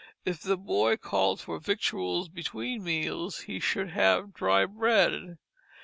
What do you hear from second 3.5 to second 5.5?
should have dry bread.